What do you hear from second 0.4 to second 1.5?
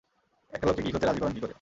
একটা লোককে গিক হতে রাজি করান কী করে?